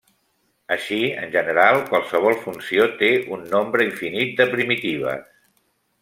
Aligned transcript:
Així, 0.75 0.97
en 1.25 1.33
general 1.35 1.83
qualsevol 1.91 2.39
funció 2.45 2.87
té 3.01 3.09
un 3.37 3.43
nombre 3.55 3.87
infinit 3.89 4.33
de 4.41 4.49
primitives. 4.55 5.29